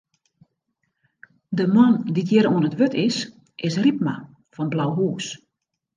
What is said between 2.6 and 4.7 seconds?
it wurd is, is Rypma fan